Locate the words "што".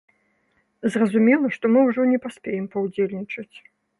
1.57-1.65